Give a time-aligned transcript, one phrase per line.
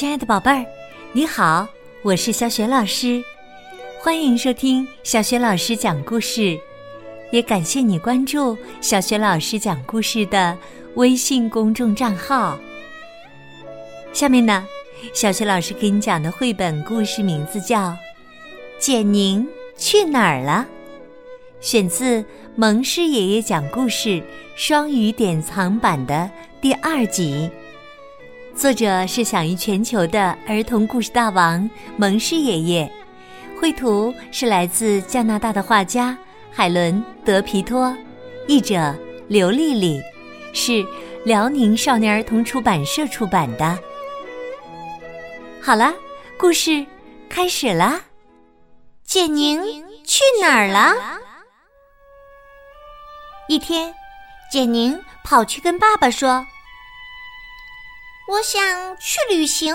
[0.00, 0.64] 亲爱的宝贝儿，
[1.12, 1.68] 你好，
[2.00, 3.22] 我是小雪老师，
[4.00, 6.58] 欢迎收听小雪老师讲故事，
[7.30, 10.56] 也感谢你关注小雪老师讲故事的
[10.94, 12.58] 微信公众账号。
[14.10, 14.66] 下面呢，
[15.12, 17.88] 小雪老师给你讲的绘本故事名字叫
[18.78, 19.46] 《简宁
[19.76, 20.66] 去哪儿了》，
[21.62, 22.24] 选自
[22.56, 24.22] 蒙师爷爷讲故事
[24.56, 27.50] 双语典藏版的第二集。
[28.60, 32.92] 作者是享誉全球的儿童故事大王蒙氏爷爷，
[33.58, 36.14] 绘图是来自加拿大的画家
[36.52, 37.96] 海伦·德皮托，
[38.46, 38.94] 译者
[39.28, 39.98] 刘丽丽，
[40.52, 40.86] 是
[41.24, 43.78] 辽宁少年儿童出版社出版的。
[45.62, 45.94] 好了，
[46.38, 46.84] 故事
[47.30, 47.98] 开始啦！
[49.04, 49.64] 简宁
[50.04, 50.94] 去哪儿了？
[53.48, 53.94] 一天，
[54.52, 56.46] 简宁跑去跟爸爸说。
[58.30, 59.74] 我想去旅行。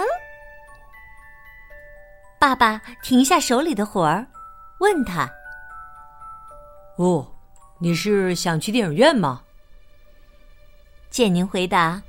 [2.39, 4.25] 爸爸停下手里的活儿，
[4.79, 5.29] 问他
[6.97, 7.35] ：“哦，
[7.79, 9.43] 你是想去电影院吗？”
[11.11, 12.01] 建宁回答：“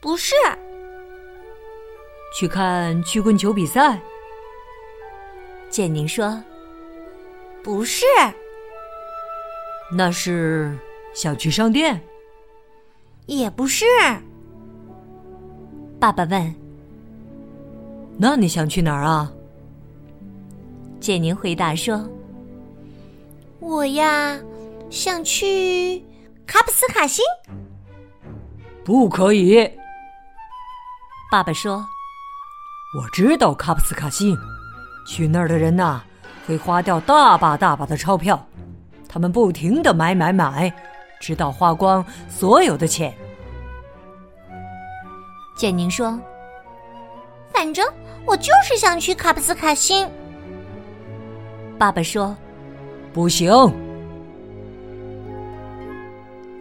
[0.00, 0.36] 不是。”
[2.32, 3.98] 去看曲棍球比赛。
[5.68, 6.40] 建宁说
[7.64, 8.06] ：“不是。”
[9.92, 10.78] 那是
[11.12, 12.00] 想去商店。
[13.26, 13.84] 也不是。
[16.00, 16.54] 爸爸问
[18.16, 19.30] ：“那你想去哪儿啊？”
[20.98, 22.08] 简宁回答说
[23.60, 24.40] ：“我呀，
[24.88, 26.02] 想去
[26.46, 27.22] 卡普斯卡星。”
[28.82, 29.70] 不可以。
[31.30, 31.86] 爸爸说
[32.98, 34.34] ：“我知道卡普斯卡星，
[35.06, 36.02] 去那儿的人呐，
[36.46, 38.42] 会花掉大把大把的钞票，
[39.06, 40.72] 他们不停的买买买，
[41.20, 43.14] 直到花光所有的钱。”
[45.60, 46.18] 简宁说
[47.52, 47.86] ：“反正
[48.24, 50.08] 我就是想去卡普斯卡星。”
[51.78, 52.34] 爸爸说
[53.12, 53.52] ：“不行。”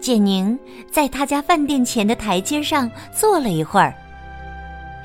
[0.01, 0.59] 简宁
[0.91, 3.95] 在他家饭店前的台阶上坐了一会儿，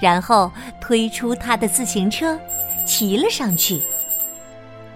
[0.01, 2.37] 然后推出他的自行车，
[2.85, 3.81] 骑了上去，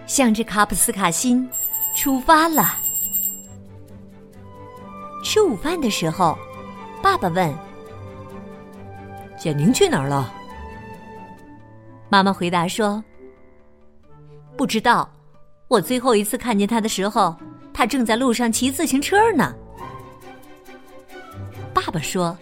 [0.09, 1.49] 向着卡普斯卡星
[1.95, 2.75] 出发了。
[5.23, 6.37] 吃午饭的时候，
[7.01, 7.68] 爸爸问。
[9.39, 10.33] 简宁去哪儿了？
[12.09, 13.03] 妈妈回答说
[14.57, 15.09] ：“不知道。
[15.69, 17.37] 我最后一次看见他的时候，
[17.73, 19.55] 他正在路上骑自行车呢。”
[21.73, 22.37] 爸爸说：“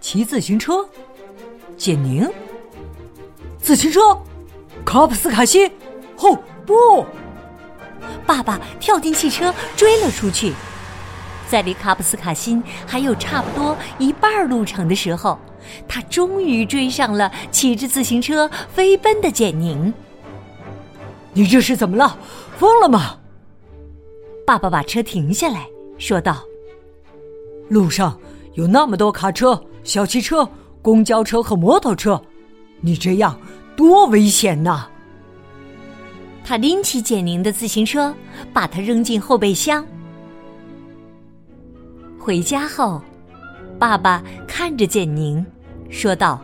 [0.00, 0.86] 骑自行车？
[1.76, 2.30] 简宁？
[3.58, 4.00] 自行车？
[4.84, 5.66] 卡普斯卡西？
[6.18, 7.04] 哦不！”
[8.24, 10.52] 爸爸跳进汽车追了出去。
[11.48, 15.38] 在离卡普斯卡辛还有差不多一半路程的时候，
[15.86, 19.92] 他终于追上了骑着自行车飞奔的简宁。
[21.32, 22.18] 你这是怎么了？
[22.56, 23.18] 疯了吗？
[24.46, 25.66] 爸爸把车停下来
[25.98, 26.42] 说道
[27.68, 28.18] ：“路上
[28.54, 30.48] 有那么多卡车、小汽车、
[30.80, 32.22] 公交车和摩托车，
[32.80, 33.38] 你这样
[33.76, 34.88] 多危险呐！”
[36.44, 38.14] 他拎起简宁的自行车，
[38.52, 39.84] 把它扔进后备箱。
[42.26, 43.00] 回家后，
[43.78, 45.46] 爸爸看着简宁，
[45.88, 46.42] 说道：“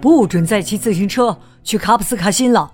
[0.00, 2.72] 不准再骑自行车去卡普斯卡辛了。”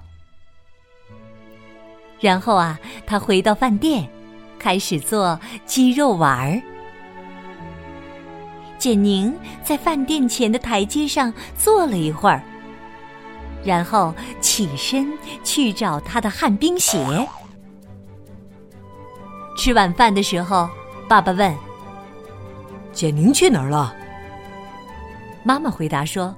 [2.22, 4.08] 然后啊，他回到饭店，
[4.56, 6.62] 开始做鸡肉丸儿。
[8.78, 9.34] 简宁
[9.64, 12.40] 在饭店前的台阶上坐了一会儿，
[13.64, 16.96] 然后起身去找他的旱冰鞋。
[19.58, 20.68] 吃晚饭的时候。
[21.08, 21.54] 爸爸问
[22.92, 23.94] ：“简宁去哪儿了？”
[25.44, 26.34] 妈妈回答说：“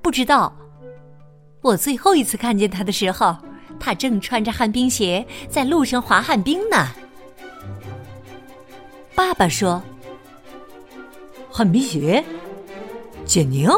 [0.00, 0.50] 不知道。
[1.60, 3.36] 我最后一次看见他的时候，
[3.78, 6.86] 他正穿着旱冰鞋在路上滑旱冰呢。”
[9.14, 9.82] 爸爸说
[11.52, 12.24] ：“旱冰鞋，
[13.26, 13.68] 简宁，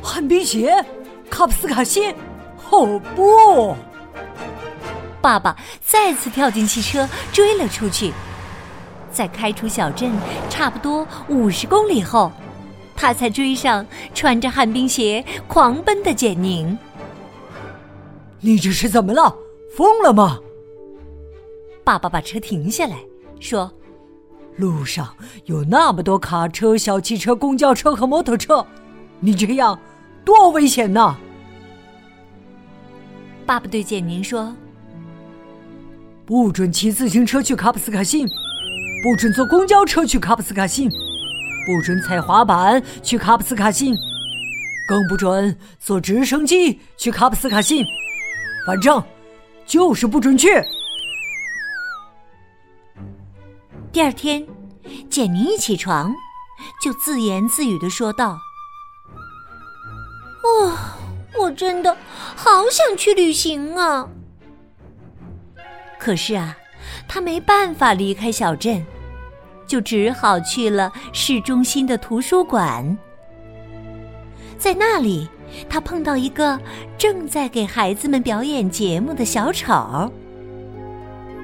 [0.00, 0.84] 旱冰鞋，
[1.28, 2.14] 卡布斯卡辛，
[2.70, 3.74] 哦不！”
[5.28, 5.54] 爸爸
[5.84, 8.14] 再次跳进汽车追了出去，
[9.12, 10.10] 在开出小镇
[10.48, 12.32] 差不多五十公里后，
[12.96, 16.78] 他才追上穿着旱冰鞋狂奔的简宁。
[18.40, 19.36] 你这是怎么了？
[19.76, 20.38] 疯了吗？
[21.84, 22.96] 爸爸把车停下来，
[23.38, 23.70] 说
[24.56, 25.14] ：“路上
[25.44, 28.66] 有那么多卡车、小汽车、公交车和摩托车，
[29.20, 29.78] 你这样
[30.24, 31.18] 多危险呐！”
[33.44, 34.50] 爸爸对简宁说。
[36.28, 38.28] 不准骑自行车去卡普斯卡辛，
[39.02, 43.96] 不准坐公交车去卡普斯卡辛，不准踩滑板去卡普斯卡星，
[44.86, 47.82] 更不准坐直升机去卡普斯卡星，
[48.66, 49.02] 反正
[49.64, 50.48] 就是不准去。
[53.90, 54.46] 第二天，
[55.08, 56.14] 简宁一起床
[56.84, 58.38] 就自言自语的说道
[60.44, 60.76] ：“哦，
[61.40, 61.96] 我真的
[62.36, 64.06] 好想去旅行啊！
[66.08, 66.56] 可是啊，
[67.06, 68.82] 他没办法离开小镇。”
[69.68, 72.96] 就只好去了市中心的图书馆，
[74.56, 75.28] 在那里，
[75.68, 76.58] 他碰到一个
[76.96, 80.10] 正在给孩子们表演节目的小丑。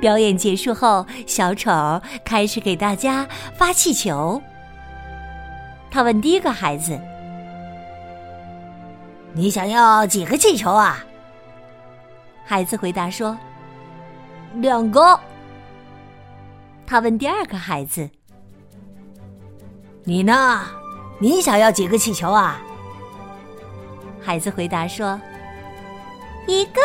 [0.01, 1.71] 表演结束后，小丑
[2.25, 3.29] 开始给大家
[3.59, 4.41] 发气球。
[5.91, 6.99] 他问第一个孩子
[9.37, 11.05] ：“你想要几个气球啊？”
[12.47, 13.37] 孩子回答说
[14.55, 15.19] ：“两个。”
[16.87, 18.09] 他问第二个孩子
[20.05, 20.63] ：“你呢？
[21.19, 22.61] 你想要几个气球啊？”
[24.21, 25.21] 孩子回答说
[26.47, 26.81] ：“一个。”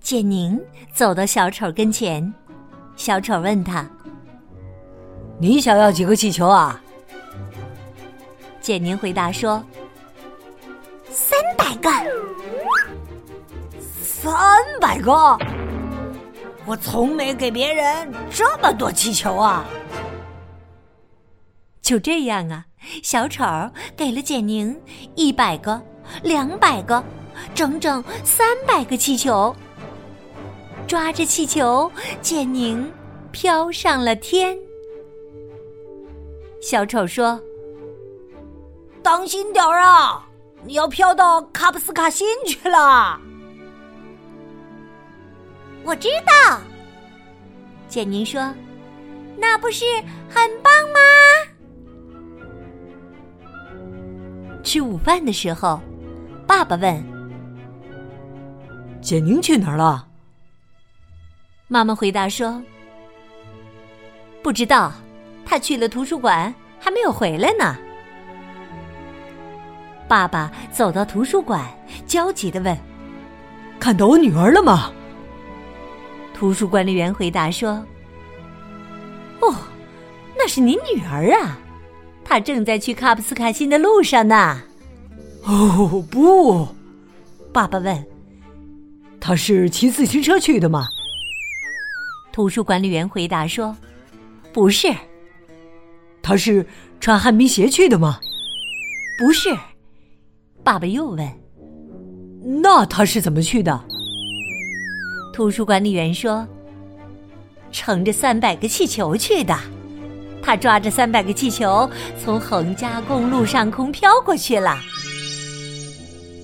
[0.00, 0.60] 简宁
[0.92, 2.32] 走到小丑跟前，
[2.96, 3.88] 小丑问他
[5.38, 6.80] ：“你想要几个气球啊？”
[8.60, 9.62] 简宁回答说
[11.10, 11.90] ：“三百个。”
[14.22, 14.32] 三
[14.80, 15.36] 百个。
[16.64, 19.64] 我从没给别人这么多气球啊！
[21.82, 22.64] 就这样啊，
[23.02, 23.44] 小丑
[23.96, 24.80] 给了简宁
[25.16, 25.82] 一百个、
[26.22, 27.02] 两百个，
[27.52, 29.52] 整整三百个气球。
[30.86, 31.90] 抓着气球，
[32.20, 32.88] 简宁
[33.32, 34.56] 飘上了天。
[36.60, 37.40] 小丑说
[39.02, 40.24] ：“当心点儿啊，
[40.62, 43.20] 你要飘到卡布斯卡星去了。”
[45.84, 46.60] 我知道，
[47.88, 48.54] 简宁说
[49.36, 49.84] ：“那不是
[50.28, 51.00] 很棒吗？”
[54.62, 55.80] 吃午饭的时候，
[56.46, 57.04] 爸爸问
[59.02, 60.06] ：“简宁去哪儿了？”
[61.66, 62.62] 妈妈回答说
[64.42, 64.92] ：“不知道，
[65.44, 67.76] 他去了图书馆，还没有回来呢。”
[70.06, 71.66] 爸爸走到图书馆，
[72.06, 72.76] 焦急的问
[73.80, 74.92] ：“看到我女儿了吗？”
[76.42, 77.74] 图书管理员回答说
[79.38, 79.54] ：“哦，
[80.36, 81.56] 那是您女儿啊，
[82.24, 84.60] 她正在去卡普斯卡星的路上呢。”
[85.46, 86.66] 哦，不，
[87.52, 88.04] 爸爸问
[89.22, 90.88] ：“她是骑自行车去的吗？”
[92.34, 93.76] 图书管理员回答说
[94.52, 94.92] ：“不是。”
[96.22, 96.66] 她是
[96.98, 98.18] 穿旱冰鞋去的吗？
[99.16, 99.56] 不是。
[100.64, 101.24] 爸爸又问
[102.60, 103.80] ：“那她是怎么去的？”
[105.32, 106.46] 图书管理员说
[107.72, 109.58] ：“乘着三百个气球去的，
[110.42, 111.88] 他抓着三百个气球
[112.22, 114.78] 从横加公路上空飘过去了。”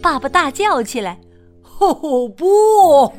[0.00, 1.20] 爸爸大叫起来
[1.61, 3.12] ：“吼不！”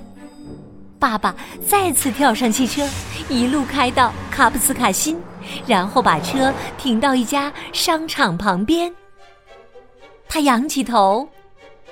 [0.98, 1.36] 爸爸
[1.66, 2.86] 再次跳上汽车，
[3.30, 5.18] 一路开到卡布斯卡辛，
[5.68, 8.94] 然后把车停到一家商场旁边。
[10.28, 11.30] 他仰起头，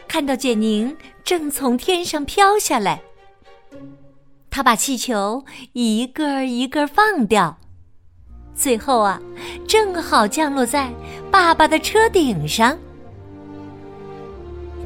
[0.08, 3.02] 看到简宁正从天上飘下来。
[4.58, 7.60] 他把气球一个一个放掉，
[8.56, 9.22] 最后啊，
[9.68, 10.92] 正好降落在
[11.30, 12.76] 爸爸的车顶上。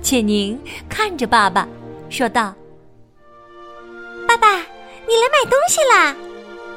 [0.01, 1.65] 简宁看着爸爸，
[2.09, 2.53] 说道
[4.27, 6.13] ：“爸爸，你来买东西啦，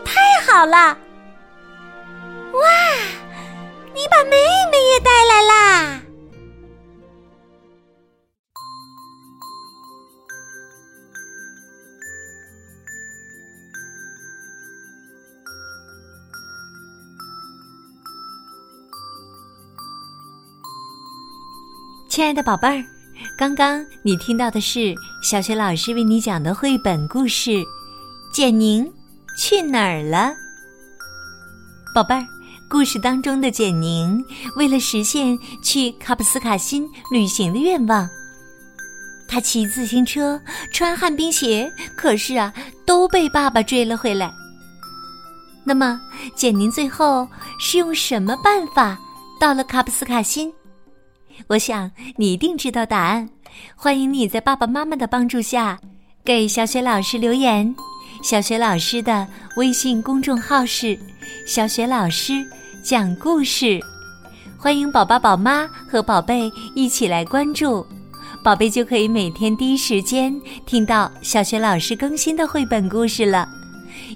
[0.05, 0.15] 太
[0.47, 0.97] 好了！
[2.53, 2.61] 哇，
[3.93, 4.37] 你把妹
[4.71, 6.01] 妹也带来啦！”
[22.15, 22.85] 亲爱的宝贝儿，
[23.37, 27.51] 刚刚你听到的是小学老师为你讲的绘本故事
[28.33, 28.89] 《简宁
[29.37, 30.19] 去哪儿了》。
[31.93, 32.25] 宝贝儿，
[32.71, 38.09] 故事当中的简宁为了实现去卡普斯卡辛旅行的愿望，
[39.27, 40.41] 他骑自行车、
[40.73, 42.55] 穿旱冰鞋，可是啊，
[42.87, 44.33] 都被爸爸追了回来。
[45.65, 46.01] 那么，
[46.37, 47.27] 简宁最后
[47.59, 48.97] 是用什么办法
[49.41, 50.53] 到了卡普斯卡辛？
[51.49, 53.29] 我想你一定知道答案，
[53.75, 55.79] 欢迎你在爸爸妈妈的帮助下
[56.25, 57.75] 给小雪老师留言。
[58.23, 59.27] 小雪老师的
[59.57, 60.99] 微信公众号是
[61.47, 62.35] “小雪老师
[62.83, 63.79] 讲故事”，
[64.57, 67.87] 欢迎宝宝、宝妈和宝贝一起来关注，
[68.43, 73.49] 宝贝就可以每天第一时间听到小雪老师更新的绘本故事了。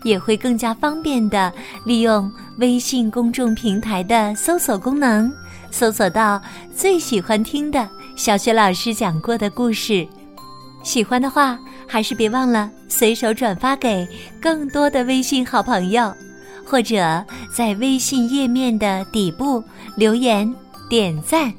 [0.02, 1.52] 也会更加方便的
[1.84, 5.32] 利用微信公众平台的搜索功能，
[5.70, 6.40] 搜索到
[6.75, 10.06] 最喜欢听的小雪老师讲过的故事。
[10.82, 14.06] 喜欢的话，还是别忘了随手转发给
[14.40, 16.12] 更多的微信好朋友，
[16.64, 19.62] 或者在微信页面的底部
[19.96, 20.52] 留言
[20.88, 21.52] 点赞。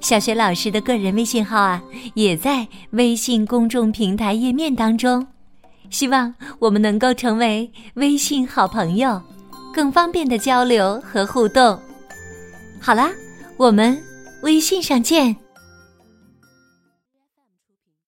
[0.00, 5.26] 小雪老师的个人微信号啊，也在微信公众平台页面当中。
[5.90, 9.22] 希望我们能够成为微信好朋友，
[9.72, 11.78] 更方便的交流和互动。
[12.84, 13.10] 好啦，
[13.56, 13.98] 我们
[14.42, 15.43] 微信上见。